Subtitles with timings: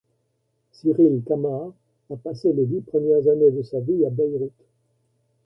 [0.73, 1.73] Cyril Kamar
[2.09, 4.51] a passé les dix premières années de sa vie à Beyrouth.